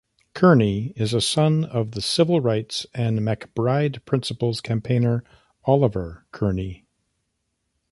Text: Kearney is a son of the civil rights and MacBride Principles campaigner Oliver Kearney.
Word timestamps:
Kearney 0.33 0.93
is 0.95 1.13
a 1.13 1.21
son 1.21 1.63
of 1.63 1.91
the 1.91 2.01
civil 2.01 2.41
rights 2.41 2.87
and 2.91 3.19
MacBride 3.19 4.03
Principles 4.03 4.59
campaigner 4.59 5.23
Oliver 5.65 6.25
Kearney. 6.31 6.87